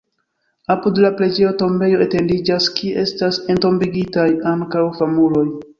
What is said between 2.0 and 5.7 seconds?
etendiĝas, kie estas entombigitaj ankaŭ famuloj.